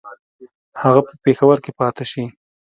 [0.81, 2.23] هغه په پېښور کې پاته شي.